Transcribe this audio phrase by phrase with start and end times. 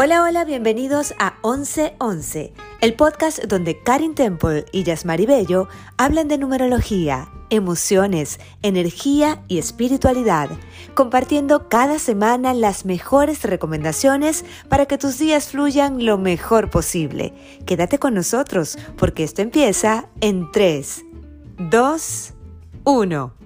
[0.00, 6.38] Hola, hola, bienvenidos a 1111, el podcast donde Karin Temple y Yasmari Bello hablan de
[6.38, 10.50] numerología, emociones, energía y espiritualidad,
[10.94, 17.34] compartiendo cada semana las mejores recomendaciones para que tus días fluyan lo mejor posible.
[17.66, 21.06] Quédate con nosotros porque esto empieza en 3,
[21.58, 22.34] 2,
[22.84, 23.37] 1.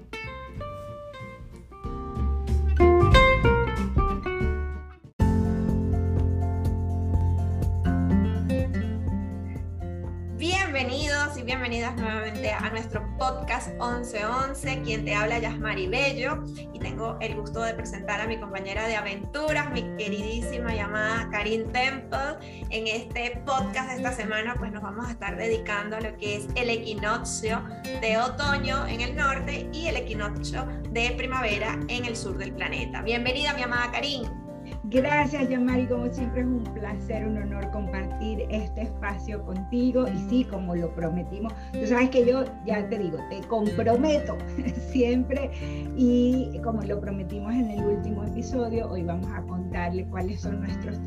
[11.44, 14.82] Bienvenidas nuevamente a nuestro podcast 1111.
[14.82, 18.94] Quien te habla Yasmari Bello y tengo el gusto de presentar a mi compañera de
[18.94, 22.36] aventuras, mi queridísima llamada Karin Temple.
[22.70, 26.36] En este podcast de esta semana, pues nos vamos a estar dedicando a lo que
[26.36, 27.60] es el equinoccio
[28.00, 33.02] de otoño en el norte y el equinoccio de primavera en el sur del planeta.
[33.02, 34.51] Bienvenida, mi amada Karin.
[34.84, 35.86] Gracias, Yamari.
[35.86, 40.06] Como siempre es un placer, un honor compartir este espacio contigo.
[40.08, 44.36] Y sí, como lo prometimos, tú sabes que yo ya te digo, te comprometo
[44.90, 45.50] siempre.
[45.96, 50.98] Y como lo prometimos en el último episodio, hoy vamos a contarle cuáles son nuestros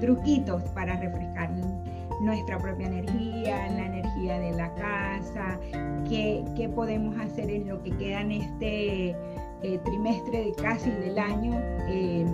[0.00, 1.50] truquitos para refrescar
[2.20, 5.58] nuestra propia energía, la energía de la casa,
[6.08, 9.10] qué, podemos hacer en lo que queda en este
[9.62, 11.52] eh, trimestre de casi del año.
[11.88, 12.24] Eh,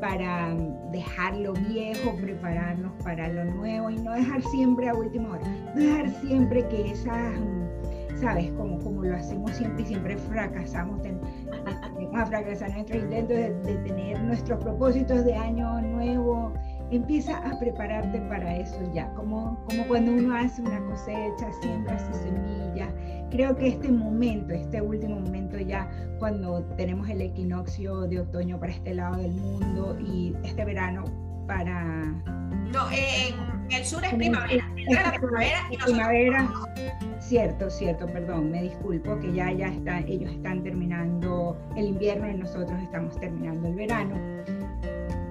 [0.00, 0.56] para
[0.90, 5.80] dejar lo viejo, prepararnos para lo nuevo y no dejar siempre a última hora, no
[5.80, 7.38] dejar siempre que esas,
[8.20, 13.50] sabes, como, como lo hacemos siempre y siempre fracasamos, vamos a fracasar nuestro intento de,
[13.50, 16.52] de tener nuestros propósitos de año nuevo,
[16.90, 22.16] empieza a prepararte para eso ya, como, como cuando uno hace una cosecha, siembra sus
[22.16, 22.92] semillas.
[23.30, 25.88] Creo que este momento, este último momento ya,
[26.18, 31.04] cuando tenemos el equinoccio de otoño para este lado del mundo y este verano
[31.46, 32.04] para...
[32.72, 33.34] No, en
[33.70, 34.64] el sur es primavera.
[34.74, 36.48] primavera, y primavera.
[37.20, 42.34] Cierto, cierto, perdón, me disculpo que ya, ya está, ellos están terminando el invierno y
[42.34, 44.16] nosotros estamos terminando el verano.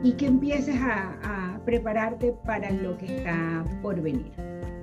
[0.03, 1.38] Y que empieces a
[1.69, 4.31] prepararte para lo que está por venir.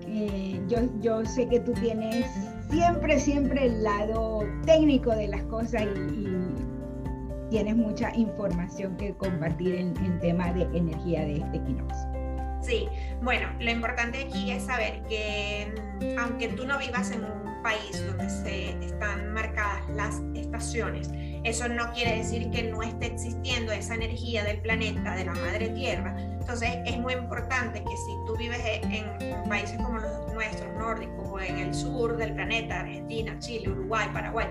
[0.07, 2.27] Eh, yo, yo sé que tú tienes
[2.71, 6.27] siempre, siempre el lado técnico de las cosas y,
[7.51, 12.09] tienes mucha información que compartir en, en tema de energía de este equinoccio.
[12.61, 12.89] Sí,
[13.23, 18.05] bueno, lo importante aquí es saber que mm, aunque tú no vivas en un país
[18.07, 21.11] donde se están marcadas las estaciones,
[21.47, 25.69] eso no quiere decir que no esté existiendo esa energía del planeta, de la madre
[25.69, 26.17] tierra.
[26.19, 31.39] Entonces es muy importante que si tú vives en, países como los nuestros, nórdicos, o
[31.39, 34.49] en el sur del planeta, Argentina, Chile, Uruguay, Paraguay,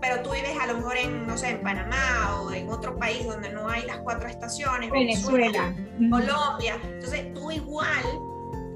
[0.00, 3.26] pero tú vives a lo mejor en, no sé, en Panamá o en otro país
[3.26, 5.74] donde no hay las cuatro estaciones, Venezuela,
[6.10, 8.04] Colombia, entonces tú igual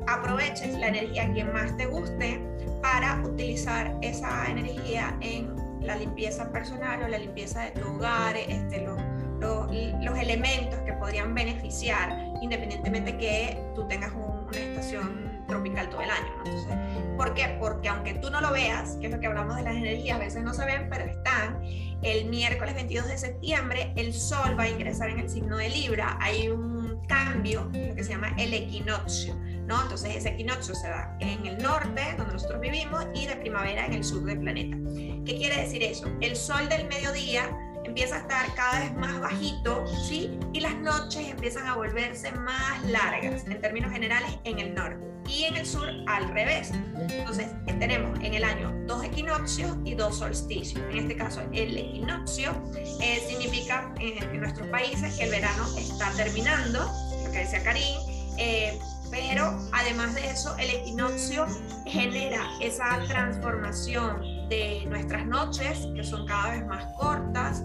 [0.07, 2.43] aproveches la energía que más te guste
[2.83, 8.83] para utilizar esa energía en la limpieza personal o la limpieza de tu hogar, este,
[8.83, 9.01] los,
[9.41, 17.17] los, elementos que podrían beneficiar independientemente que tú tengas una estación tropical todo el año.
[17.17, 17.57] ¿Por qué?
[17.59, 20.21] Porque aunque tú no lo veas, que es lo que hablamos de las energías, a
[20.21, 21.63] veces no se ven, pero están,
[22.03, 26.17] el miércoles 22 de septiembre el Sol va a ingresar en el signo de Libra,
[26.21, 29.35] hay un cambio, lo que se llama el equinoccio.
[29.71, 29.81] ¿No?
[29.83, 33.95] Entonces ese equinoccio se da en el norte, donde nosotros vivimos, y de primavera en
[33.95, 34.77] el sur del planeta.
[35.25, 36.09] ¿Qué quiere decir eso?
[36.21, 37.49] El sol del mediodía
[37.85, 40.39] empieza a estar cada vez más bajito, ¿sí?
[40.53, 45.07] Y las noches empiezan a volverse más largas, en términos generales, en el norte.
[45.29, 46.73] Y en el sur, al revés.
[47.09, 47.47] Entonces,
[47.79, 50.83] tenemos en el año dos equinoccios y dos solsticios.
[50.91, 52.53] En este caso, el equinoccio
[53.01, 56.81] eh, significa en, nuestros países que el verano está terminando,
[57.25, 57.97] lo que decía Karim,
[58.39, 58.77] eh,
[59.11, 61.47] pero además de eso, el equinoccio
[61.87, 67.63] genera esa transformación de nuestras noches, que son cada vez más cortas,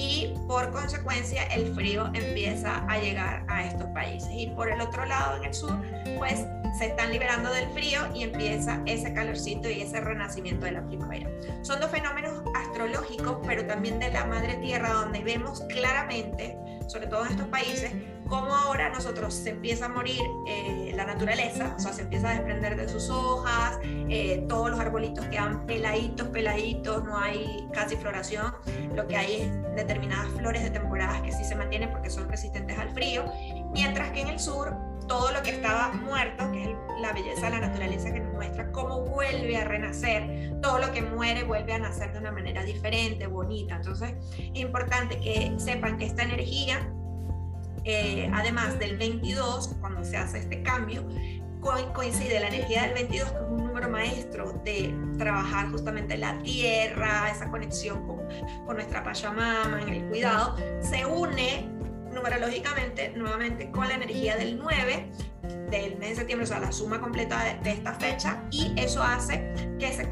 [0.00, 4.28] y por consecuencia el frío empieza a llegar a estos países.
[4.32, 5.76] Y por el otro lado, en el sur,
[6.16, 6.46] pues
[6.78, 11.28] se están liberando del frío y empieza ese calorcito y ese renacimiento de la primavera.
[11.62, 16.56] Son dos fenómenos astrológicos, pero también de la madre tierra, donde vemos claramente,
[16.86, 17.92] sobre todo en estos países,
[18.28, 22.34] cómo ahora nosotros se empieza a morir eh, la naturaleza, o sea, se empieza a
[22.34, 28.54] desprender de sus hojas, eh, todos los arbolitos quedan peladitos, peladitos, no hay casi floración,
[28.94, 32.78] lo que hay es determinadas flores de temporadas que sí se mantienen porque son resistentes
[32.78, 33.24] al frío,
[33.72, 34.76] mientras que en el sur
[35.08, 36.70] todo lo que estaba muerto, que es
[37.00, 41.00] la belleza de la naturaleza que nos muestra cómo vuelve a renacer, todo lo que
[41.00, 43.76] muere vuelve a nacer de una manera diferente, bonita.
[43.76, 46.92] Entonces, es importante que sepan que esta energía
[47.88, 51.08] eh, además del 22, cuando se hace este cambio,
[51.94, 57.30] coincide la energía del 22, que es un número maestro de trabajar justamente la tierra,
[57.30, 58.18] esa conexión con,
[58.66, 61.66] con nuestra Pachamama, en el cuidado, se une
[62.12, 65.10] numerológicamente nuevamente con la energía del 9
[65.70, 69.02] del mes de septiembre, o sea, la suma completa de, de esta fecha, y eso
[69.02, 70.10] hace que se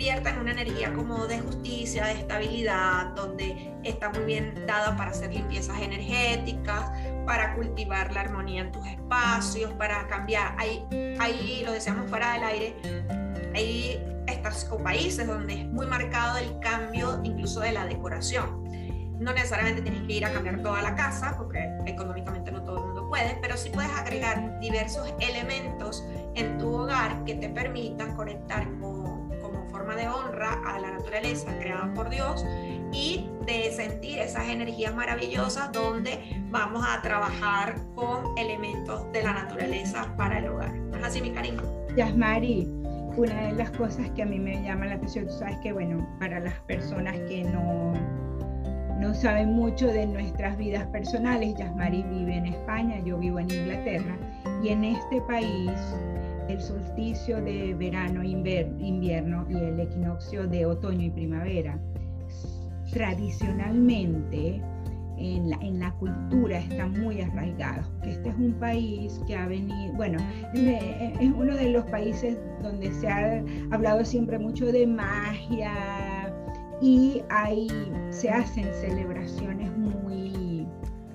[0.00, 5.10] convierta en una energía como de justicia, de estabilidad, donde está muy bien dada para
[5.10, 6.90] hacer limpiezas energéticas,
[7.26, 10.54] para cultivar la armonía en tus espacios, para cambiar.
[10.56, 10.82] Ahí,
[11.20, 12.76] ahí lo decíamos fuera del aire,
[13.54, 18.64] hay estos países donde es muy marcado el cambio incluso de la decoración.
[19.20, 22.84] No necesariamente tienes que ir a cambiar toda la casa, porque económicamente no todo el
[22.86, 26.02] mundo puede, pero sí puedes agregar diversos elementos
[26.36, 28.66] en tu hogar que te permitan conectar
[29.90, 32.44] forma de honra a la naturaleza creada por Dios
[32.92, 36.18] y de sentir esas energías maravillosas donde
[36.50, 40.72] vamos a trabajar con elementos de la naturaleza para el hogar.
[40.96, 41.62] ¿Es así, mi cariño?
[41.96, 42.68] Yasmari,
[43.16, 46.06] una de las cosas que a mí me llama la atención, tú sabes que, bueno,
[46.18, 47.92] para las personas que no,
[49.00, 54.16] no saben mucho de nuestras vidas personales, Yasmari vive en España, yo vivo en Inglaterra,
[54.62, 55.72] y en este país
[56.52, 61.78] el solsticio de verano, invierno y el equinoccio de otoño y primavera.
[62.92, 64.60] Tradicionalmente
[65.18, 69.92] en la, en la, cultura están muy arraigados, este es un país que ha venido,
[69.94, 70.18] bueno,
[70.54, 75.72] es uno de los países donde se ha hablado siempre mucho de magia
[76.80, 77.68] y ahí
[78.08, 79.70] se hacen celebraciones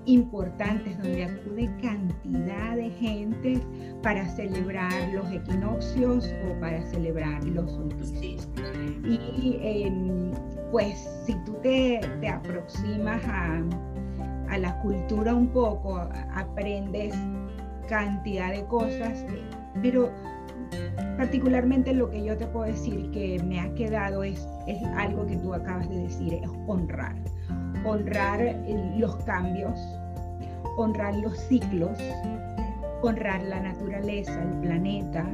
[0.06, 3.62] importantes donde acude cantidad de gente
[4.02, 8.48] para celebrar los equinoccios o para celebrar los solsticios.
[9.04, 10.32] Y em,
[10.72, 13.62] pues si tú te, aproximas a,
[14.58, 15.98] la cultura un poco,
[16.34, 17.14] aprendes
[17.90, 19.26] cantidad de cosas,
[19.82, 20.10] pero
[21.18, 25.36] particularmente lo que yo te puedo decir que me ha quedado es, es algo que
[25.38, 27.16] tú acabas de decir, es honrar.
[27.86, 28.56] Honrar
[28.98, 29.80] los cambios,
[30.78, 31.98] honrar los ciclos,
[33.02, 35.26] honrar la naturaleza, el planeta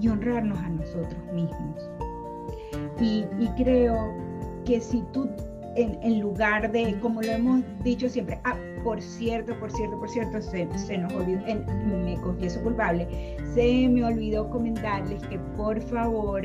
[0.00, 1.90] y honrarnos a nosotros mismos.
[3.00, 3.96] Y, y creo
[4.64, 5.28] que si tú
[5.76, 10.40] en, lugar de, como lo hemos dicho siempre, ah, por cierto, por cierto, por cierto,
[10.40, 11.40] se, se nos olvidó,
[12.04, 16.42] me confieso culpable, se me olvidó comentarles que por favor,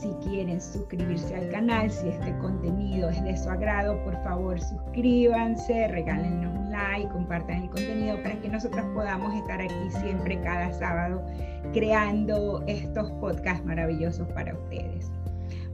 [0.00, 5.88] si quieren suscribirse al canal, si este contenido es de su agrado, por favor suscríbanse,
[5.88, 11.24] regálenos un like, compartan el contenido para que nosotros podamos estar aquí siempre cada sábado
[11.72, 15.10] creando estos podcasts maravillosos para ustedes.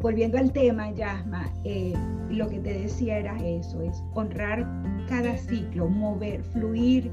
[0.00, 1.92] Volviendo al tema, Yasma, eh,
[2.30, 4.66] lo que te decía era eso, es honrar
[5.08, 7.10] cada ciclo, mover, fluir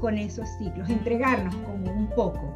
[0.00, 2.54] con esos ciclos, entregarnos como un poco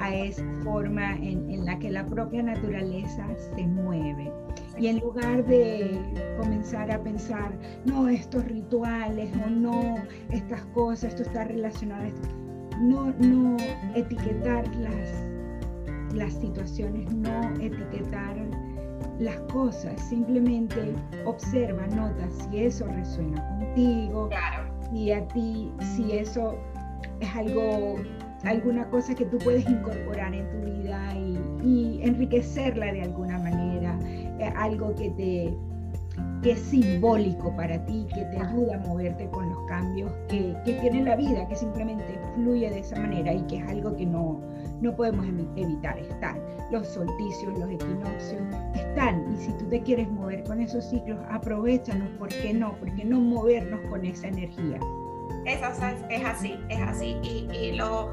[0.00, 4.32] a esa forma en, la que la propia naturaleza se mueve.
[4.78, 6.00] Y en lugar de
[6.38, 7.52] comenzar a pensar,
[7.84, 9.96] no, estos rituales o no,
[10.30, 12.28] estas cosas, esto está relacionado a esto,
[12.80, 13.56] no, no
[13.94, 18.36] etiquetar las, las situaciones, no etiquetar
[19.18, 20.94] las cosas, simplemente
[21.26, 24.30] observa, nota si eso resuena contigo,
[24.94, 26.56] y a ti, si eso
[27.20, 27.96] es algo,
[28.44, 34.50] alguna cosa que tú puedes incorporar en tu vida y, enriquecerla de alguna manera, eh,
[34.56, 35.54] algo que te
[36.42, 40.72] que es simbólico para ti, que te ayuda a moverte con los cambios que, que
[40.80, 44.40] tiene la vida, que simplemente fluye de esa manera y que es algo que no,
[44.80, 46.40] no podemos evitar estar.
[46.70, 48.40] Los solsticios, los equinoccios
[48.74, 52.72] están y si tú te quieres mover con esos ciclos, aprovechanos, ¿por qué no?
[52.78, 54.78] ¿Por qué no movernos con esa energía?
[55.44, 55.60] Es,
[56.08, 57.16] es así, es así.
[57.22, 58.12] Y, lo,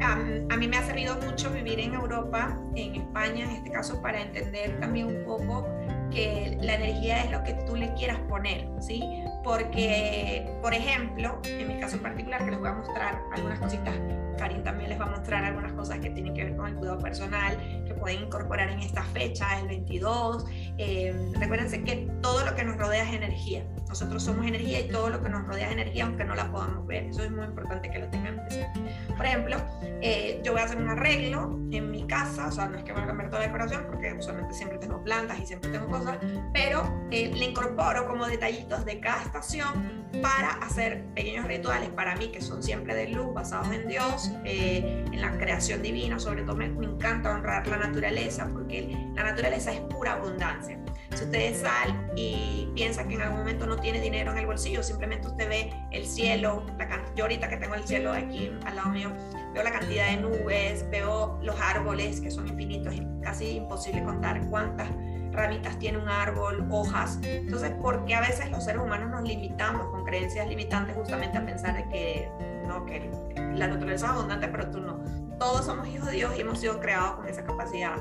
[0.00, 4.20] a mí me ha servido mucho vivir en Europa, en España en este caso, para
[4.20, 5.66] entender también un poco
[6.10, 9.02] que la energía es lo que tú le quieras poner, ¿sí?
[9.44, 13.94] Porque, por ejemplo, en mi caso particular, que les voy a mostrar algunas cositas
[14.38, 16.98] Karin también les va a mostrar algunas cosas que tienen que ver con el cuidado
[16.98, 20.46] personal, que pueden incorporar en esta fecha, el 22.
[20.78, 23.64] Eh, recuérdense que todo lo que nos rodea es energía.
[23.88, 26.86] Nosotros somos energía y todo lo que nos rodea es energía, aunque no la podamos
[26.86, 27.04] ver.
[27.04, 28.80] Eso es muy importante que lo tengan presente.
[29.16, 29.56] Por ejemplo,
[30.02, 32.92] eh, yo voy a hacer un arreglo en mi casa, o sea, no es que
[32.92, 36.18] voy a cambiar toda la decoración, porque usualmente siempre tengo plantas y siempre tengo cosas,
[36.52, 42.28] pero eh, le incorporo como detallitos de cada estación para hacer pequeños rituales para mí
[42.28, 46.56] que son siempre de luz, basados en Dios, eh, en la creación divina, sobre todo
[46.56, 50.78] me, encanta honrar la naturaleza porque la naturaleza es pura abundancia.
[51.14, 54.82] Si ustedes sal y piensan que en algún momento no tiene dinero en el bolsillo,
[54.82, 58.90] simplemente usted ve el cielo, la yo ahorita que tengo el cielo aquí al lado
[58.90, 59.10] mío,
[59.52, 64.88] veo la cantidad de nubes, veo los árboles que son infinitos, casi imposible contar cuántas
[65.32, 67.18] ramitas tiene un árbol, hojas.
[67.22, 71.44] Entonces, ¿por qué a veces los seres humanos nos limitamos con creencias limitantes justamente a
[71.44, 72.30] pensar de que,
[72.66, 73.10] no, que
[73.54, 74.98] la naturaleza es abundante, pero tú no?
[75.38, 77.96] Todos somos hijos de Dios y hemos sido creados con esa capacidad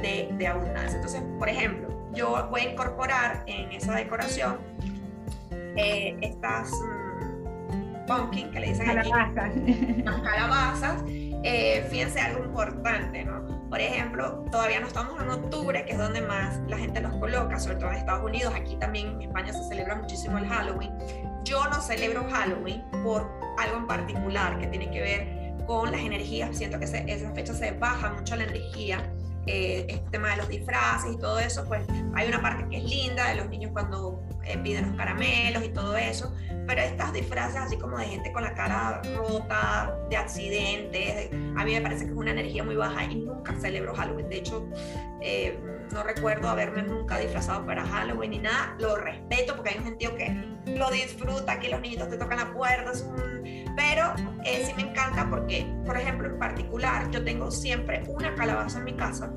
[0.00, 0.96] de, de abundancia.
[0.96, 4.58] Entonces, por ejemplo, yo voy a incorporar en esa decoración
[5.78, 9.52] eh, estas mm, pumpkin que le dicen calabazas.
[10.04, 11.04] las calabazas.
[11.44, 13.46] Eh, fíjense algo importante, ¿no?
[13.70, 17.60] Por ejemplo, todavía no estamos en octubre, que es donde más la gente los coloca,
[17.60, 18.52] sobre todo en Estados Unidos.
[18.56, 20.90] Aquí también en España se celebra muchísimo el Halloween.
[21.44, 26.56] Yo no celebro Halloween por algo en particular que tiene que ver con las energías.
[26.56, 28.98] Siento que esa fecha se baja mucho la energía
[29.50, 31.82] eh, este tema de los disfraces y todo eso, pues
[32.14, 35.96] hay una parte que es linda de los niños cuando eh, los caramelos y todo
[35.96, 36.32] eso,
[36.66, 41.72] pero estas disfraces así como de gente con la cara rota, de accidentes, a mí
[41.74, 44.28] me parece que es una energía muy baja y nunca celebro Halloween.
[44.28, 44.68] De hecho,
[45.20, 45.58] eh,
[45.92, 48.76] no recuerdo haberme nunca disfrazado para Halloween ni nada.
[48.78, 50.28] Lo respeto porque hay un gentío que
[50.66, 52.92] lo disfruta, que los niñitos te tocan la puerta,
[53.76, 54.14] pero
[54.44, 58.84] eh, sí me encanta porque, por ejemplo, en particular, yo tengo siempre una calabaza en
[58.84, 59.32] mi casa.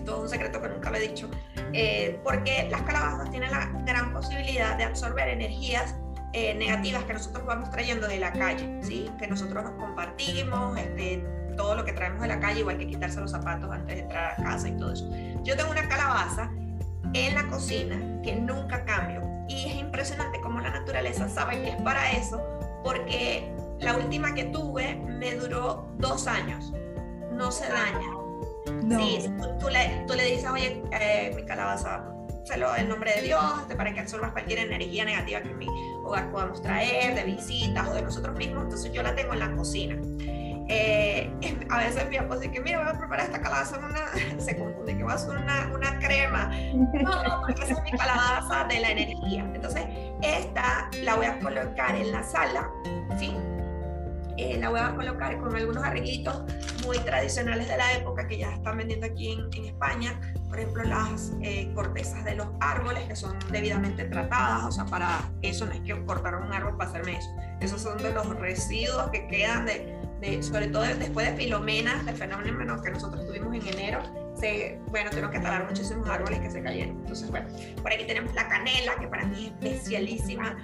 [0.00, 1.30] Esto es un secreto que nunca lo he dicho.
[1.74, 5.94] Eh, porque las calabazas tienen la gran posibilidad de absorber energías
[6.32, 9.10] eh, negativas que nosotros vamos trayendo de la calle, ¿sí?
[9.18, 11.22] que nosotros nos compartimos, este,
[11.54, 14.32] todo lo que traemos de la calle, igual que quitarse los zapatos antes de entrar
[14.32, 15.10] a casa y todo eso.
[15.42, 16.50] Yo tengo una calabaza
[17.12, 21.82] en la cocina que nunca cambio y es impresionante cómo la naturaleza sabe que es
[21.82, 22.40] para eso,
[22.82, 26.72] porque la última que tuve me duró dos años,
[27.32, 28.19] no se daña.
[28.82, 28.98] No.
[28.98, 32.04] Sí, tú, le, tú le dices, oye, eh, mi calabaza,
[32.56, 35.68] lo en nombre de Dios, este, para que absorbas cualquier energía negativa que en mi
[36.04, 38.64] hogar podamos traer, de visitas o de nosotros mismos.
[38.64, 39.96] Entonces yo la tengo en la cocina.
[40.68, 41.30] Eh,
[41.68, 44.96] a veces mi esposo dice que mira, voy a preparar esta calabaza, una, se confunde
[44.96, 46.50] que va a hacer una, una crema.
[47.00, 49.50] No, porque esa es mi calabaza de la energía.
[49.54, 49.84] Entonces,
[50.22, 52.70] esta la voy a colocar en la sala,
[53.18, 53.36] ¿sí?
[54.36, 56.42] Eh, la voy a colocar con algunos arreglitos
[56.84, 60.20] muy tradicionales de la época que ya están vendiendo aquí en, en España.
[60.48, 64.64] Por ejemplo, las eh, cortezas de los árboles que son debidamente tratadas.
[64.64, 67.28] O sea, para eso no es que cortaron un árbol para hacerme eso.
[67.60, 72.16] Esos son de los residuos que quedan de, de sobre todo después de Filomena, del
[72.16, 74.00] fenómeno que nosotros tuvimos en enero.
[74.40, 76.96] Se, bueno, tuvieron que talar muchísimos árboles que se cayeron.
[77.00, 77.48] Entonces, bueno,
[77.82, 80.56] por aquí tenemos la canela, que para mí es especialísima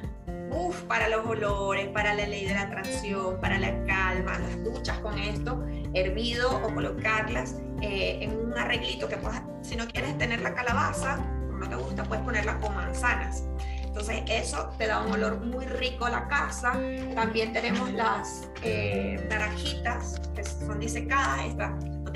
[0.51, 4.99] Uf, para los olores, para la ley de la atracción, para la calma, las duchas
[5.01, 10.41] con esto, hervido o colocarlas eh, en un arreglito que puedas, si no quieres tener
[10.41, 11.19] la calabaza,
[11.51, 13.45] no te gusta, puedes ponerla con manzanas.
[13.85, 16.73] Entonces eso te da un olor muy rico a la casa.
[17.15, 21.73] También tenemos las eh, naranjitas que son disecadas, estas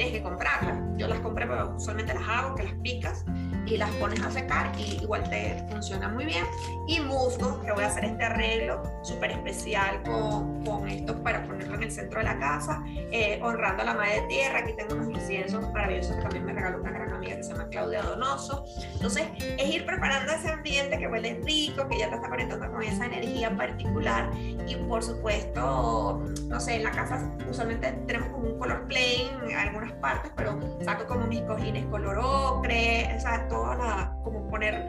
[0.09, 0.79] que comprarlas.
[0.97, 3.25] Yo las compré, pero usualmente las hago, que las picas
[3.67, 6.45] y las pones a secar y igual te funciona muy bien.
[6.87, 11.77] Y musgo, que voy a hacer este arreglo súper especial con, con, esto para ponerlo
[11.77, 14.61] en el centro de la casa, eh, honrando a la madre tierra.
[14.61, 17.69] Aquí tengo unos inciensos maravillosos que también me regaló una gran amiga que se llama
[17.69, 18.65] Claudia Donoso.
[18.93, 22.83] Entonces, es ir preparando ese ambiente que huele rico, que ya te está conectando con
[22.83, 24.31] esa energía particular.
[24.67, 29.57] Y por supuesto, no sé, en la casa usualmente tenemos como un color plain en
[29.57, 34.87] algunas partes, pero saco como mis cojines color ocre, o sea, toda la, como poner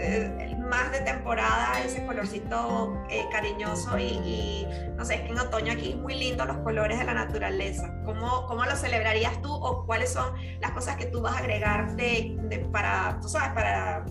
[0.00, 5.72] eh, más de temporada ese colorcito eh, cariñoso y, no sé, es que en otoño
[5.72, 7.92] aquí es muy lindo los colores de la naturaleza.
[8.04, 11.94] ¿Cómo, ¿Cómo lo celebrarías tú o cuáles son las cosas que tú vas a agregar
[11.96, 14.04] de, de para, tú sabes, para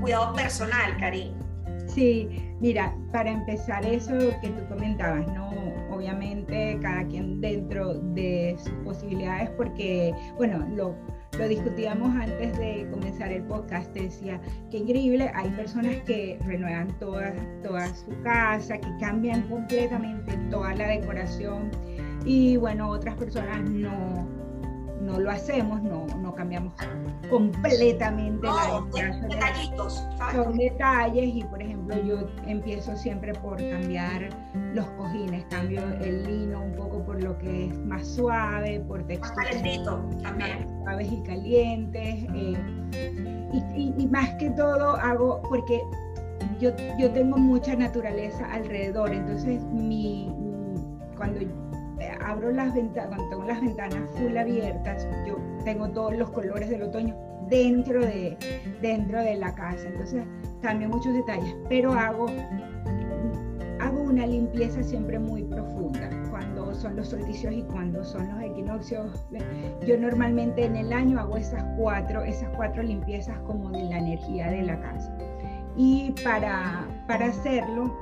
[0.00, 1.34] cuidado personal, Cari?
[1.86, 2.28] Sí,
[2.60, 5.50] mira, para empezar eso que tú comentabas, ¿no?
[5.90, 10.94] Obviamente cada quien dentro de sus posibilidades porque, bueno, lo
[11.36, 17.34] lo discutíamos antes de comenzar el podcast, decía, qué increíble, hay personas que renuevan toda,
[17.62, 21.70] toda su casa, que cambian completamente toda la decoración
[22.24, 24.28] y bueno, otras personas no,
[25.00, 26.72] no lo hacemos, no, no cambiamos
[27.30, 29.28] completamente la decoración.
[29.28, 34.28] Detallitos, Son detalles y por ejemplo yo empiezo siempre por cambiar
[34.74, 39.50] los cojines, cambio el lino un poco por lo que es más suave, por texturas
[39.52, 39.84] también.
[40.84, 42.24] suaves y calientes.
[42.34, 42.56] Eh,
[43.74, 45.80] y, y, más que todo hago, porque
[46.60, 50.30] yo, yo tengo mucha naturaleza alrededor, entonces mi,
[51.16, 51.40] cuando
[52.28, 56.82] abro las ventanas, cuando tengo las ventanas full abiertas, yo tengo todos los colores del
[56.82, 57.16] otoño
[57.48, 58.36] dentro de,
[58.82, 59.88] dentro de la casa.
[59.88, 60.24] Entonces
[60.60, 62.26] cambio muchos detalles, pero hago,
[63.80, 69.26] hago una limpieza siempre muy profunda cuando son los solsticios y cuando son los equinoccios.
[69.86, 74.50] Yo normalmente en el año hago esas cuatro, esas cuatro limpiezas como de la energía
[74.50, 75.16] de la casa.
[75.76, 77.96] Y para, para hacerlo,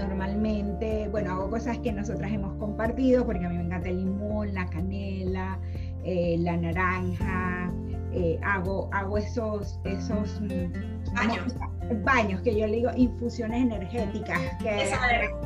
[0.00, 4.54] normalmente, bueno, hago cosas que nosotras hemos compartido, porque a mí me encanta el limón,
[4.54, 5.58] la canela,
[6.04, 7.72] eh, la naranja,
[8.12, 11.56] eh, hago, hago esos, esos mm, baños.
[12.04, 14.92] baños, que yo le digo infusiones energéticas, que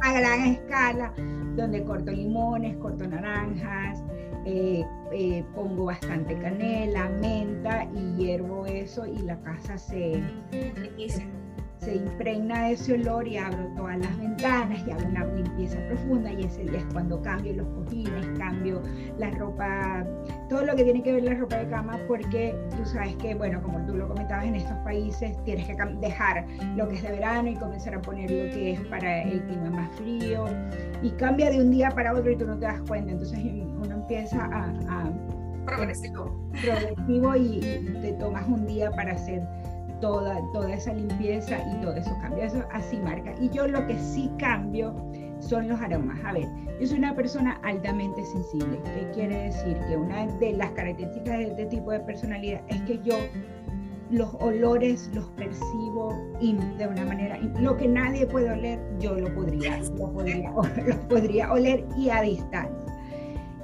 [0.02, 1.12] a, gran escala,
[1.56, 4.02] donde corto limones, corto naranjas,
[4.44, 4.84] eh,
[5.54, 10.22] pongo bastante canela, menta y hiervo eso y la casa se,
[11.84, 16.32] se impregna de ese olor y abro todas las ventanas y hago una limpieza profunda
[16.32, 18.82] y ese día es cuando cambio los cojines, cambio
[19.18, 20.04] la ropa,
[20.48, 23.62] todo lo que tiene que ver la ropa de cama porque tú sabes que, bueno,
[23.62, 27.50] como tú lo comentabas en estos países, tienes que dejar lo que es de verano
[27.50, 30.46] y comenzar a poner lo que es para el clima más frío
[31.02, 33.94] y cambia de un día para otro y tú no te das cuenta, entonces uno
[33.94, 34.70] empieza a...
[34.88, 35.12] a
[35.66, 36.50] progresivo.
[36.62, 39.42] Progresivo y, y te tomas un día para hacer
[40.00, 42.46] toda, toda esa limpieza y todo eso cambia.
[42.46, 43.34] Eso así marca.
[43.40, 44.94] Y yo lo que sí cambio
[45.40, 46.18] son los aromas.
[46.24, 46.48] A ver,
[46.80, 48.80] yo soy una persona altamente sensible.
[48.84, 49.78] ¿Qué quiere decir?
[49.88, 53.16] Que una de las características de este tipo de personalidad es que yo
[54.10, 59.80] los olores los percibo de una manera, lo que nadie puede oler, yo lo podría,
[59.98, 60.50] lo podría,
[60.86, 62.92] lo podría oler y a distancia.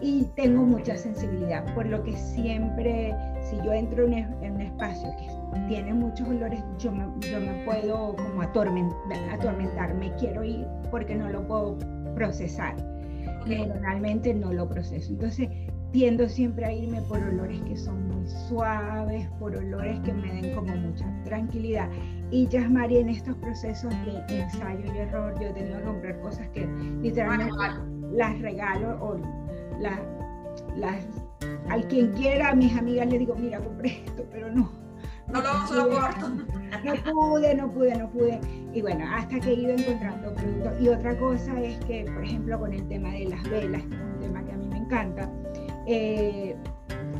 [0.00, 5.39] Y tengo mucha sensibilidad, por lo que siempre, si yo entro en un espacio que
[5.68, 11.28] tiene muchos olores, yo me, yo me puedo como atormentar, me quiero ir porque no
[11.28, 11.78] lo puedo
[12.14, 12.76] procesar.
[13.46, 15.12] Normalmente no lo proceso.
[15.12, 15.48] Entonces
[15.92, 20.54] tiendo siempre a irme por olores que son muy suaves, por olores que me den
[20.54, 21.88] como mucha tranquilidad.
[22.30, 26.20] Y ya María, en estos procesos de ensayo y error, yo he tenido que comprar
[26.20, 26.66] cosas que
[27.02, 27.52] literalmente
[28.12, 29.18] las regalo o
[29.80, 30.00] las,
[30.76, 31.04] las,
[31.68, 34.70] al quien quiera, a mis amigas les digo, mira, compré esto, pero no,
[35.32, 36.28] no lo soporto.
[36.84, 38.40] No pude, no pude, no pude.
[38.72, 40.80] Y bueno, hasta que he ido encontrando productos.
[40.80, 44.00] Y otra cosa es que, por ejemplo, con el tema de las velas, que es
[44.00, 45.28] un tema que a mí me encanta,
[45.86, 46.56] eh,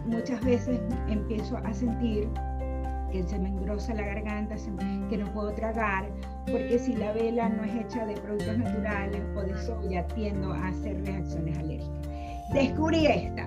[0.06, 2.28] muchas veces empiezo a sentir
[3.10, 4.54] que se me engrosa la garganta,
[5.08, 6.08] que no puedo tragar,
[6.50, 10.68] porque si la vela no es hecha de productos naturales o de soya, tiendo a
[10.68, 12.08] hacer reacciones alérgicas.
[12.52, 13.46] Descubrí esta,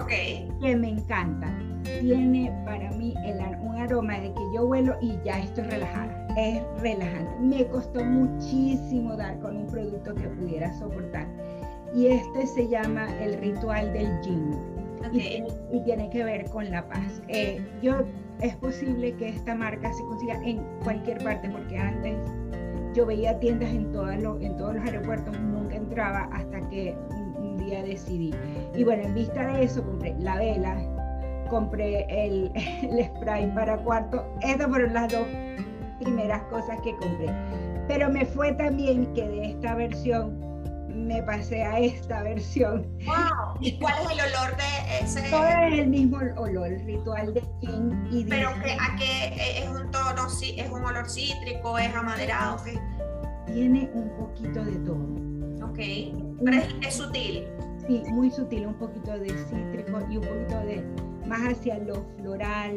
[0.00, 0.48] okay.
[0.60, 5.38] que me encanta tiene para mí el, un aroma de que yo vuelo y ya
[5.40, 6.26] estoy relajada.
[6.36, 7.40] Es relajante.
[7.40, 11.26] Me costó muchísimo dar con un producto que pudiera soportar.
[11.94, 14.50] Y este se llama el ritual del yin.
[15.12, 17.22] Y, tiene, que ver con la paz.
[17.28, 18.04] Eh, yo
[18.40, 22.16] es posible que esta marca se consiga en cualquier parte porque antes
[22.94, 27.56] yo veía tiendas en, todas en todos los aeropuertos, nunca entraba hasta que un, un
[27.58, 28.32] día decidí.
[28.74, 30.76] Y bueno, en vista de eso compré la vela,
[31.44, 32.52] compré el,
[33.16, 34.24] spray para cuarto.
[34.42, 35.26] Esas fueron las dos
[36.00, 37.32] primeras cosas que compré.
[37.88, 40.44] Pero me fue también que de esta versión
[40.94, 42.86] me pasé a esta versión.
[43.04, 43.58] Wow.
[43.60, 45.22] ¿Y cuál es el olor de ese?
[45.30, 49.68] Todo es el mismo olor, el ritual de King y Pero que, a qué es
[49.68, 52.78] un tono, es un olor cítrico, es amaderado, ¿qué?
[53.52, 55.68] Tiene un poquito de todo.
[55.68, 55.78] Ok.
[56.44, 57.46] Pero es, es sutil.
[57.86, 60.82] Sí, muy sutil, un poquito de cítrico y un poquito de
[61.26, 62.74] más hacia lo floral.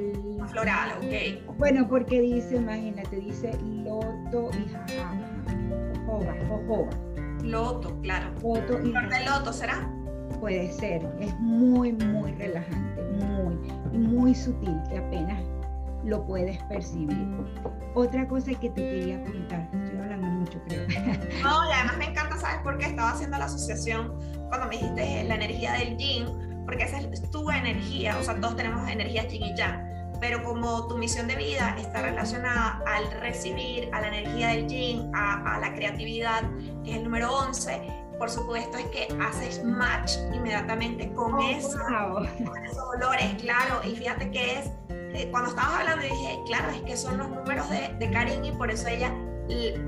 [0.48, 1.58] Floral, ok.
[1.58, 3.52] Bueno, porque dice, imagínate, dice
[3.84, 5.44] loto y jajama,
[6.06, 6.90] jojoba, jojoba.
[7.44, 8.32] Loto, claro.
[8.42, 9.90] Loto y de loto será?
[10.40, 13.56] Puede ser, es muy, muy relajante, muy,
[13.98, 15.42] muy sutil, que apenas
[16.04, 17.28] lo puedes percibir.
[17.96, 20.86] Otra cosa que te quería contar, estoy hablando mucho, creo.
[21.44, 22.86] No, y además me encanta, ¿sabes por qué?
[22.86, 24.14] Estaba haciendo la asociación
[24.50, 26.26] cuando me dijiste la energía del yin
[26.68, 30.86] porque esa es tu energía, o sea, todos tenemos energía yin y yang, pero como
[30.88, 35.74] tu misión de vida está relacionada al recibir, a la energía del yin, a, la
[35.74, 36.44] creatividad,
[36.84, 37.82] que es el número 11,
[38.20, 41.80] por supuesto es que haces match inmediatamente con, oh, eso,
[42.46, 46.82] con esos olores, claro, y fíjate que es, eh, cuando estabas hablando dije, claro, es
[46.82, 49.10] que son los números de, de Karin y por eso ella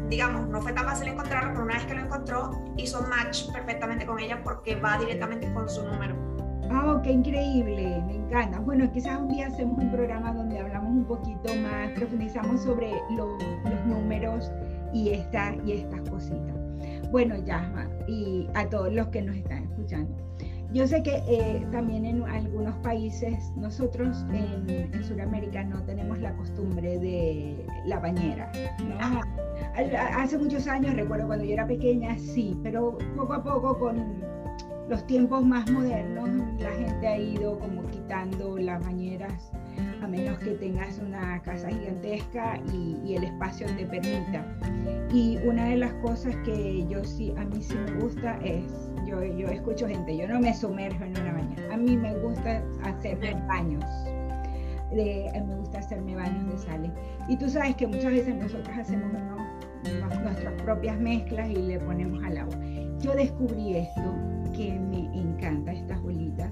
[0.08, 4.06] digamos, no fue tan fácil encontrarlo, pero una vez que lo encontró, hizo match perfectamente
[4.06, 6.29] con ella porque va directamente con su número.
[6.72, 8.02] ¡Oh, qué increíble!
[8.06, 8.60] Me encanta.
[8.60, 13.42] Bueno, quizás un día hacemos un programa donde hablamos un poquito más, profundizamos sobre los
[13.88, 14.52] números
[14.94, 16.56] y, esta, y estas cositas.
[17.12, 20.16] Bueno, Yasma, y a todos los que nos están escuchando.
[20.72, 26.36] yo sé que eh, también en algunos países, nosotros en, en Sudamérica no tenemos la
[26.36, 28.52] costumbre de la bañera.
[28.88, 29.22] ¿no?
[30.16, 34.29] Hace muchos años, recuerdo cuando yo era pequeña, sí, pero poco a poco con
[34.90, 36.28] los tiempos más modernos,
[36.60, 39.52] la gente ha ido como quitando las bañeras
[40.02, 44.44] a menos que tengas una casa gigantesca y, el espacio te permita.
[45.14, 49.24] Y una de las cosas que yo sí, a mí sí me gusta es, yo,
[49.24, 53.36] yo escucho gente, yo no me sumerjo en una bañera, a mí me gusta hacerme
[53.48, 53.86] baños.
[54.92, 56.92] De, me gusta hacerme baños de sales.
[57.28, 59.12] Y tú sabes que muchas veces nosotros hacemos
[60.24, 62.58] nuestras propias mezclas y le ponemos al agua.
[63.00, 66.52] Yo descubrí esto que me encanta, estas bolitas.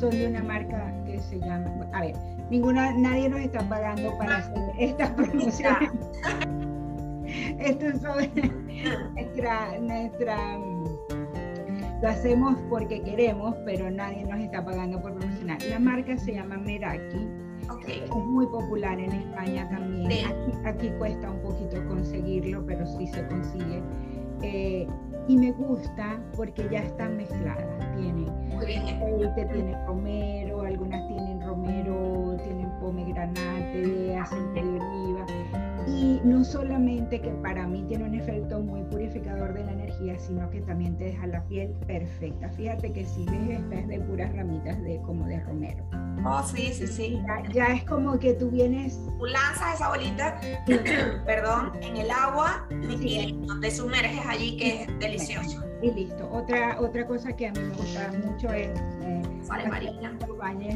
[0.00, 2.16] Son de una marca que se llama, a ver,
[2.50, 5.90] ninguna, nadie nos está pagando para hacer estas promociones.
[7.58, 8.30] Esto es sobre
[9.12, 10.58] nuestra, nuestra,
[12.00, 15.62] lo hacemos porque queremos, pero nadie nos está pagando por promocionar.
[15.64, 17.28] La marca se llama Meraki.
[17.86, 20.26] Es muy popular en España también.
[20.26, 23.82] Aquí, aquí, cuesta un poquito conseguirlo, pero sí se consigue.
[24.42, 24.86] Eh,
[25.28, 27.78] y me gusta porque ya están mezcladas.
[27.96, 35.03] Tienen aceite, tiene romero, algunas tienen romero, tienen pomegranate, aceite de oliva.
[35.86, 40.48] Y no solamente que para mí tiene un efecto muy purificador de la energía, sino
[40.50, 42.48] que también te deja la piel perfecta.
[42.50, 45.84] Fíjate que si ves, esta es de puras ramitas de como de romero.
[46.24, 47.22] Oh, sí, sí, sí.
[47.52, 48.98] Ya, es como que tú vienes.
[49.18, 50.40] Tú lanzas esa bolita,
[51.26, 55.62] perdón, en el agua y te sumerges allí, que es delicioso.
[55.82, 56.26] Y listo.
[56.32, 58.68] Otra, otra cosa que a mí me gusta mucho es.
[59.02, 60.12] Eh, sales marinas.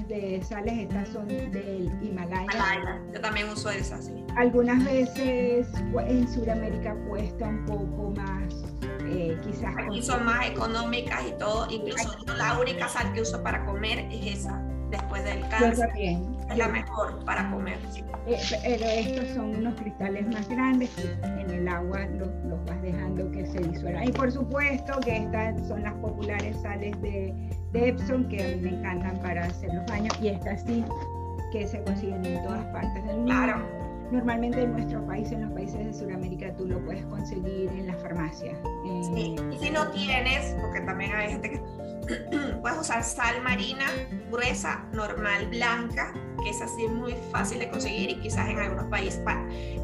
[0.09, 3.01] De sales, estas son del Himalaya.
[3.13, 4.25] Yo también uso esas, sí.
[4.37, 5.67] Algunas veces
[6.07, 8.55] en Sudamérica cuesta un poco más.
[9.11, 13.65] Eh, quizás aquí son más económicas y todo, incluso la única sal que uso para
[13.65, 15.91] comer es esa después del cáncer.
[16.51, 17.79] Es la mejor para comer.
[18.27, 22.29] Eh, pero estos son unos cristales más grandes que en el agua los,
[22.67, 24.05] vas dejando que se disuelvan.
[24.09, 27.35] Y por supuesto que estas son las populares sales de,
[27.73, 30.85] de, Epsom que a mí me encantan para hacer los baños y estas sí
[31.53, 33.33] que se consiguen en todas partes del mundo.
[33.33, 33.79] Claro.
[34.11, 37.97] Normalmente en nuestro país, en los países de Sudamérica, tú lo puedes conseguir en las
[37.99, 38.57] farmacias.
[39.15, 39.37] Sí.
[39.53, 41.61] Y si no tienes, porque también hay gente que
[42.63, 43.87] puedes usar sal marina
[44.31, 49.21] gruesa, normal, blanca, que es así muy fácil de conseguir y quizás en algunos países.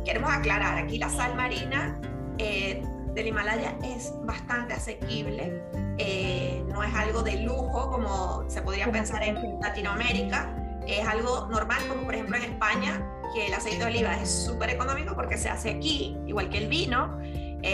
[0.04, 2.00] queremos aclarar, aquí la sal marina
[2.38, 2.82] eh,
[3.14, 5.62] del Himalaya es bastante asequible,
[5.98, 10.54] eh, no es algo de lujo como se podría pensar en Latinoamérica,
[10.86, 14.70] es algo normal como por ejemplo en España, que el aceite de oliva es súper
[14.70, 17.18] económico porque se hace aquí, igual que el vino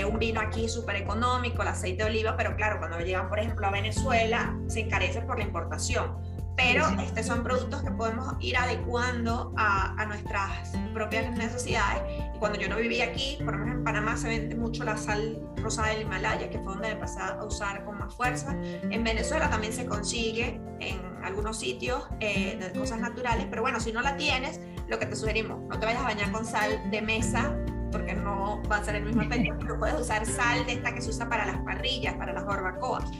[0.08, 3.66] un vino aquí súper económico, el aceite de oliva, pero claro, cuando llegan, por ejemplo,
[3.66, 6.16] a Venezuela, se encarece por la importación.
[6.56, 12.02] Pero estos son productos que podemos ir adecuando a, a, nuestras propias necesidades.
[12.34, 15.40] Y cuando yo no vivía aquí, por ejemplo en Panamá se vende mucho la sal
[15.56, 18.54] rosada del Himalaya, que fue donde empecé a usar con más fuerza.
[18.62, 23.92] En Venezuela también se consigue en algunos sitios eh, de cosas naturales, pero bueno, si
[23.92, 27.00] no la tienes, lo que te sugerimos, no te vayas a bañar con sal de
[27.00, 27.56] mesa
[27.90, 31.00] porque no va a ser el mismo efecto, pero puedes usar sal de esta que
[31.00, 33.10] se usa para las parrillas, para las barbacoas.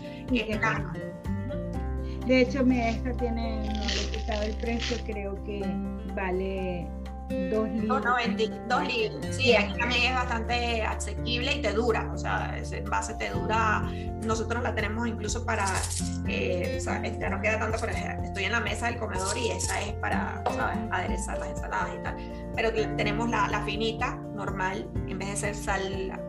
[2.26, 5.62] de hecho, me, esta tiene, no le he quitado el precio, creo que
[6.14, 6.86] vale
[7.30, 8.02] 2 libras.
[8.68, 9.36] 2 libras.
[9.36, 12.10] Sí, aquí también es bastante asequible y te dura.
[12.12, 13.82] O sea, ese base te dura.
[14.24, 15.66] Nosotros la tenemos incluso para.
[16.28, 19.50] Eh, o sea, esta no queda tanto, pero estoy en la mesa del comedor y
[19.50, 20.78] esa es para, ¿sabes?
[20.90, 22.16] Aderezar las ensaladas y tal.
[22.56, 26.20] Pero tenemos la, la finita, normal, en vez de ser sal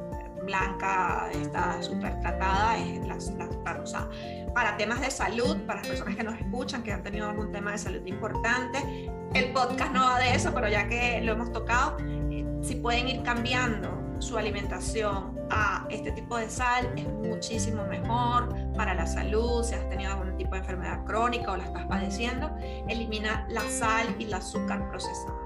[0.46, 3.18] blanca, está súper tratada, es la,
[3.64, 4.10] la, rosada.
[4.54, 7.72] Para temas de salud, para las personas que nos escuchan, que han tenido algún tema
[7.72, 11.98] de salud importante, el podcast no va de eso, pero ya que lo hemos tocado,
[12.00, 18.56] eh, si pueden ir cambiando su alimentación a este tipo de sal, es muchísimo mejor
[18.76, 22.56] para la salud, si has tenido algún tipo de enfermedad crónica o la estás padeciendo,
[22.88, 25.40] elimina la sal y el azúcar procesado.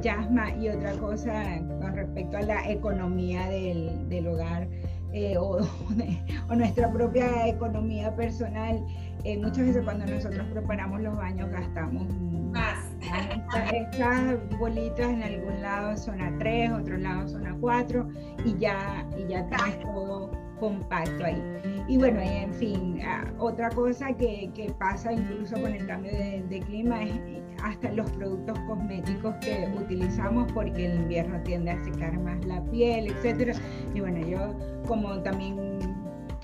[0.00, 1.42] Yasma, y otra cosa
[1.80, 4.68] con respecto a la economía del, del hogar
[5.12, 5.58] eh, o,
[6.48, 8.84] o, nuestra propia economía personal,
[9.24, 12.06] eh, muchas veces cuando nosotros preparamos los baños gastamos
[12.52, 12.87] más.
[13.00, 18.08] Estas, bolitas en algún lado son a tres, otro lado son a cuatro
[18.44, 19.46] y ya, y ya
[19.82, 21.42] todo compacto ahí.
[21.88, 26.60] Y bueno, en fin, ah, otra cosa que, pasa incluso con el cambio de, de,
[26.60, 27.20] clima es
[27.62, 33.08] hasta los productos cosméticos que utilizamos porque el invierno tiende a secar más la piel,
[33.08, 33.54] etcétera.
[33.94, 34.54] Y bueno, yo
[34.86, 35.78] como también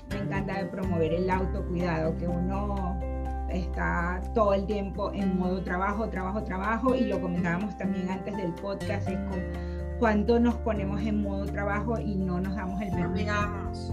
[0.09, 2.94] me encanta promover el autocuidado, que uno
[3.55, 8.53] está todo el tiempo en modo trabajo, trabajo, trabajo, y lo comentábamos también antes del
[8.53, 9.41] podcast, es con
[9.99, 13.33] cuánto nos ponemos en modo trabajo y no nos damos el permiso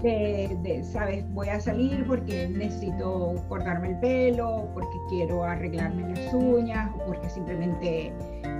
[0.01, 6.33] de, de, sabes, voy a salir porque necesito cortarme el pelo, porque quiero arreglarme las
[6.33, 8.13] uñas, o porque simplemente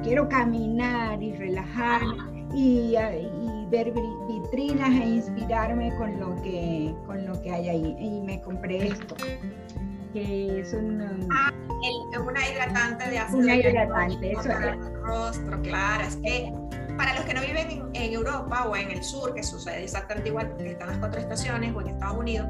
[0.04, 3.92] quiero caminar y relajarme y, y ver
[4.28, 7.96] vitrinas e inspirarme con lo que, con lo que hay ahí.
[8.00, 9.16] Y me compré esto
[10.14, 11.28] que es un...
[11.32, 11.52] Ah,
[12.26, 13.40] una hidratante de ácido.
[13.40, 14.94] Una hidratante, eso es.
[15.02, 16.54] Rostro, claro, es que
[16.98, 20.56] para los que no viven en, Europa o en el sur, que sucede exactamente igual
[20.56, 22.48] que están las cuatro estaciones o en Estados Unidos,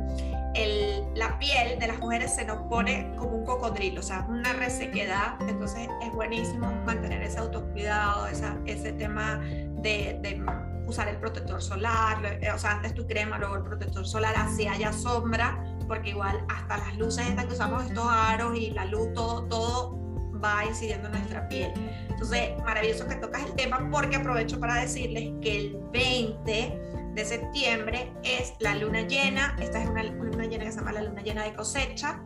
[0.53, 4.53] el, la piel de las mujeres se nos pone como un cocodrilo, o sea, una
[4.53, 5.35] resequedad.
[5.47, 9.39] Entonces es buenísimo mantener ese autocuidado, esa, ese tema
[9.81, 10.43] de, de
[10.85, 12.17] usar el protector solar,
[12.53, 16.77] o sea, antes tu crema, luego el protector solar, así haya sombra, porque igual hasta
[16.77, 19.99] las luces estas que usamos, estos aros y la luz, todo, todo
[20.43, 21.71] va incidiendo en nuestra piel.
[22.09, 26.79] Entonces, maravilloso que tocas el tema porque aprovecho para decirles que el 20
[27.13, 29.55] de septiembre es la luna llena.
[29.59, 32.21] Esta es una luna llena que se llama la luna llena de cosecha.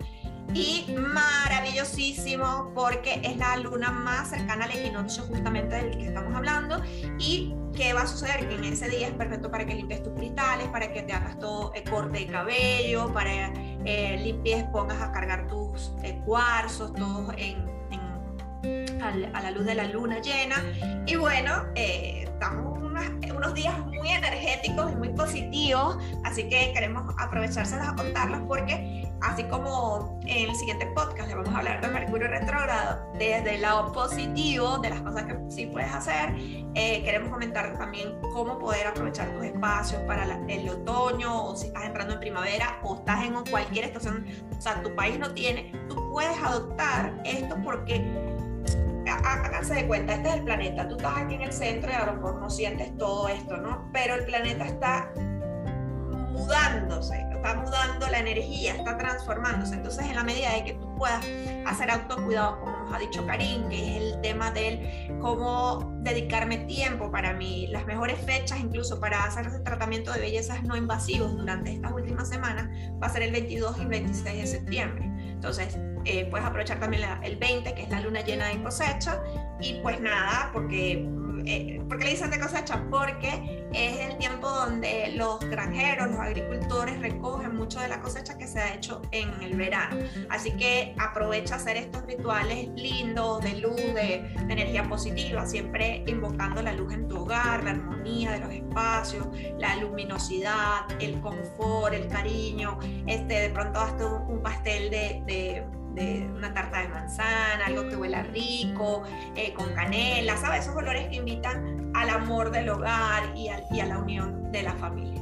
[0.53, 6.81] Y maravillosísimo porque es la luna más cercana al equinoccio justamente del que estamos hablando.
[7.19, 8.47] ¿Y qué va a suceder?
[8.47, 11.37] Que en ese día es perfecto para que limpies tus cristales, para que te hagas
[11.39, 13.51] todo el corte de cabello, para
[13.85, 17.77] eh, limpies, pongas a cargar tus eh, cuarzos, todos en
[19.01, 20.55] a la luz de la luna llena.
[21.05, 27.87] Y bueno, eh, estamos unos días muy energéticos y muy positivos, así que queremos aprovechárselos
[27.87, 28.86] a contarlos porque
[29.21, 33.61] así como en el siguiente podcast le vamos a hablar de Mercurio retrógrado desde el
[33.61, 36.35] lado positivo, de las cosas que sí puedes hacer,
[36.75, 41.85] eh, queremos comentar también cómo poder aprovechar tus espacios para el otoño o si estás
[41.85, 44.25] entrando en primavera o estás en cualquier estación,
[44.57, 48.03] o sea, tu país no tiene, tú puedes adoptar esto porque
[49.23, 52.05] háganse de cuenta, este es el planeta, tú estás aquí en el centro y a
[52.05, 53.89] lo mejor no sientes todo esto, ¿no?
[53.93, 55.11] Pero el planeta está
[56.31, 59.75] mudándose, está mudando la energía, está transformándose.
[59.75, 61.25] Entonces, en la medida de que tú puedas
[61.65, 67.09] hacer autocuidado, como nos ha dicho Karim, que es el tema del cómo dedicarme tiempo
[67.09, 71.73] para mí, las mejores fechas incluso para hacer ese tratamiento de bellezas no invasivos durante
[71.73, 72.67] estas últimas semanas,
[73.01, 75.05] va a ser el 22 y 26 de septiembre.
[75.05, 79.21] Entonces, eh, puedes aprovechar también el 20, que es la luna llena de cosecha,
[79.59, 81.07] y pues nada, porque
[81.47, 82.83] eh, ¿Por qué le dicen de cosecha?
[82.89, 88.47] Porque es el tiempo donde los granjeros, los agricultores recogen mucho de la cosecha que
[88.47, 89.97] se ha hecho en el verano.
[90.29, 96.73] Así que aprovecha hacer estos rituales lindos de luz, de, energía positiva, siempre invocando la
[96.73, 102.77] luz en tu hogar, la armonía de los espacios, la luminosidad, el confort, el cariño.
[103.05, 105.65] Este, de pronto hasta un, pastel de
[106.35, 109.03] una tarta de manzana, algo que huela rico,
[109.35, 110.61] eh, con canela, ¿sabes?
[110.61, 115.21] Esos olores que invitan al amor del hogar y a la unión de la familia.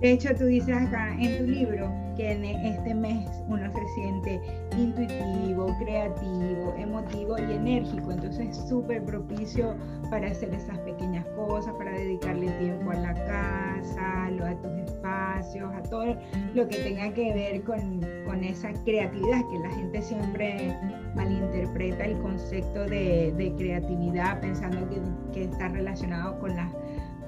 [0.00, 4.40] De hecho, tú dices acá en tu libro que este mes uno se siente
[4.76, 8.12] intuitivo, creativo, emotivo y enérgico.
[8.12, 9.74] Entonces es súper propicio
[10.10, 15.82] para hacer esas pequeñas cosas, para dedicarle tiempo a la casa, a tus espacios, a
[15.84, 16.16] todo
[16.54, 20.76] lo que tenga que ver con, con esa creatividad, que la gente siempre
[21.14, 25.00] malinterpreta el concepto de, de creatividad pensando que,
[25.32, 26.70] que está relacionado con las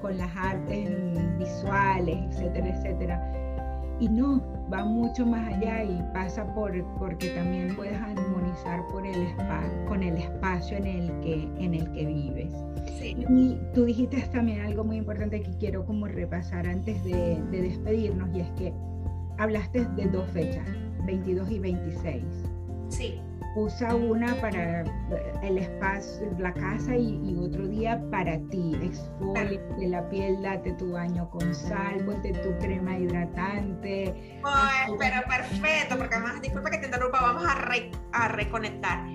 [0.01, 0.89] con las artes
[1.39, 3.42] visuales, etcétera, etcétera.
[4.03, 9.29] Y no, va mucho más allá y pasa por porque también puedes armonizar por el
[9.87, 12.53] con el espacio en el que, en el que vives.
[13.01, 18.27] Y tú dijiste también algo muy importante que quiero como repasar antes de, de despedirnos
[18.35, 18.73] y es que
[19.37, 20.67] hablaste de dos fechas,
[21.05, 22.23] 22 y 26.
[22.89, 23.21] Sí
[23.55, 24.83] usa una para
[25.41, 28.75] el espacio, la casa y, otro día para ti.
[29.77, 34.39] de la piel, date tu baño con sal, ponte tu crema hidratante.
[34.43, 37.57] Ay, pero perfecto, porque además, disculpa que te interrumpa, vamos a,
[38.13, 39.05] a reconectar.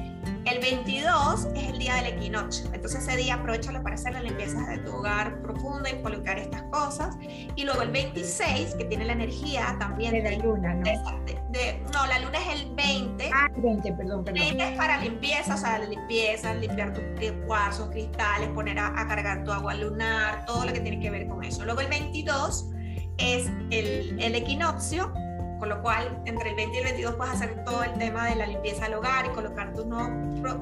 [0.69, 4.61] El 22 es el día del equinoccio, entonces ese día aprovechalo para hacer la limpieza
[4.67, 7.17] de tu hogar profunda y colocar estas cosas.
[7.57, 10.85] Y luego el 26, que tiene la energía también de la luna, ¿no?
[10.85, 13.31] no, la luna es el 20.
[13.33, 14.43] Ah, 20, perdón, perdón.
[14.43, 17.05] 20 es para limpieza, o sea, limpieza, limpiar tus
[17.47, 21.43] cuarzos, cristales, poner a, cargar tu agua lunar, todo lo que tiene que ver con
[21.45, 21.65] eso.
[21.65, 22.69] Luego el 22
[23.17, 25.15] es el, el equinoccio
[25.59, 28.37] con lo cual, entre el 20 y el 22 puedes hacer todo el tema de
[28.37, 30.11] la limpieza del hogar y colocar tus nuevos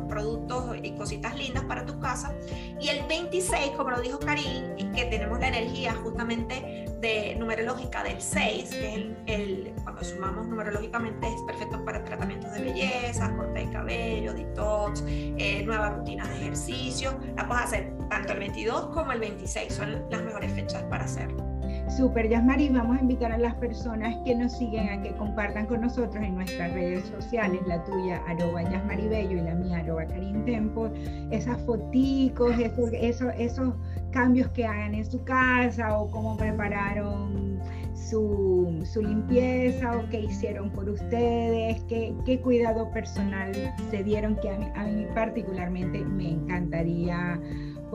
[0.08, 2.32] productos y cositas lindas para tu casa.
[2.80, 8.20] Y el 26, como lo dijo Karim, que tenemos la energía justamente de numerológica del
[8.20, 13.70] 6, que es el, cuando sumamos numerológicamente es perfecto para tratamientos de belleza, corte de
[13.70, 17.18] cabello, detox, eh, nuevas rutinas de ejercicio.
[17.36, 21.45] La puedes hacer tanto el 22 como el 26, son las mejores fechas para hacerlo.
[21.88, 25.82] Super, Yasmari, vamos a invitar a las personas que nos siguen a que compartan con
[25.82, 30.90] nosotros en nuestras redes sociales, la tuya, arroba Yasmari y la mía, arroba Karin Tempo,
[31.30, 33.74] esas foticos, esos,
[34.10, 37.60] cambios que hagan en su casa o cómo prepararon
[37.94, 43.52] su, limpieza o qué hicieron por ustedes, qué, cuidado personal
[43.90, 47.38] se dieron que a mí particularmente me encantaría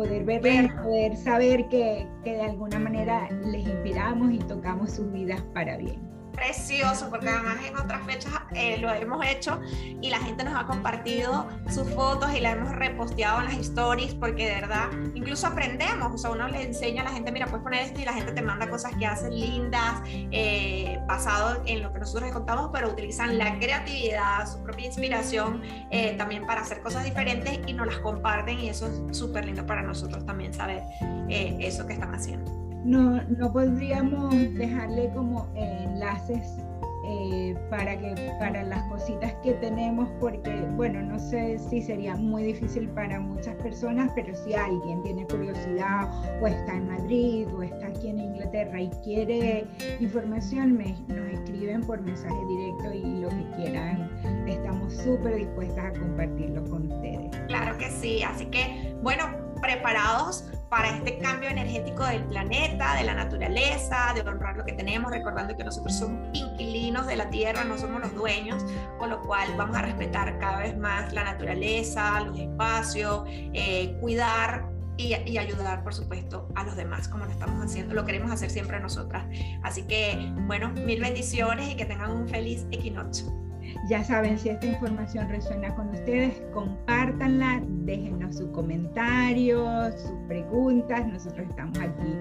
[0.02, 5.40] poder ver, poder saber que, que de alguna manera les inspiramos y tocamos sus vidas
[5.54, 6.00] para bien
[6.32, 10.65] precioso porque además en otras fechas eh, lo hemos hecho y la gente nos ha
[10.65, 16.13] compartido sus fotos y la hemos reposteado en las stories porque de verdad incluso aprendemos,
[16.13, 18.32] o sea, uno le enseña a la gente, mira, puedes poner esto y la gente
[18.32, 22.89] te manda cosas que hacen lindas, eh, basado en lo que nosotros les contamos, pero
[22.89, 28.00] utilizan la creatividad, su propia inspiración eh, también para hacer cosas diferentes y nos las
[28.00, 30.84] comparten y eso es súper lindo para nosotros también saber
[31.30, 36.58] eso que están haciendo no, no podríamos dejarle como enlaces
[37.04, 42.44] eh, para, que, para las cositas que tenemos, porque, bueno, no sé si sería muy
[42.44, 46.10] difícil para muchas personas, pero si alguien tiene curiosidad
[46.41, 49.65] o está en Madrid o está aquí en Inglaterra y quiere
[50.00, 54.10] información, me, nos escriben por mensaje directo y lo que quieran,
[54.48, 57.36] estamos súper dispuestas a compartirlo con ustedes.
[57.48, 59.24] Claro que sí, así que, bueno,
[59.60, 65.12] preparados para este cambio energético del planeta, de la naturaleza, de honrar lo que tenemos,
[65.12, 68.66] recordando que nosotros somos inquilinos de la Tierra, no somos los dueños,
[68.98, 74.70] con lo cual vamos a respetar cada vez más la naturaleza, los espacios, eh, cuidar
[74.96, 78.50] y, y, ayudar, por supuesto, a los demás, como lo estamos haciendo, lo queremos hacer
[78.50, 79.26] siempre nosotras.
[79.64, 83.51] Así que, bueno, mil bendiciones y que tengan un feliz equinoccio.
[83.88, 91.06] Ya saben, si esta información resuena con ustedes, compártanla, déjenos sus comentarios, sus preguntas.
[91.08, 92.16] Nosotros estamos aquí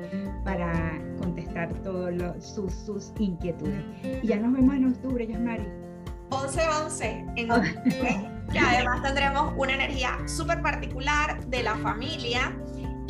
[0.44, 3.84] para contestar todas sus, sus, inquietudes.
[4.22, 5.66] Y ya nos vemos en octubre, Yasmari.
[6.30, 8.30] 11-11 en octubre.
[8.52, 12.52] y además tendremos una energía súper particular de la familia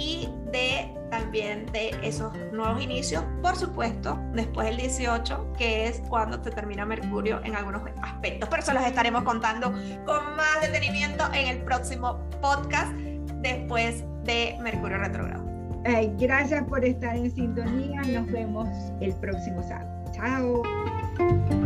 [0.01, 6.43] y de también de esos nuevos inicios, por supuesto, después del 18, que es cuando
[6.43, 9.73] se termina Mercurio en algunos aspectos, pero se los estaremos contando
[10.07, 12.93] con más detenimiento en el próximo podcast
[13.43, 15.45] después de Mercurio retrogrado.
[16.19, 18.69] gracias por estar en sintonía, nos vemos
[19.01, 20.05] el próximo sábado.
[20.13, 21.60] Chao.